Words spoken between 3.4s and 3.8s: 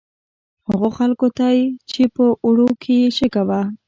وه.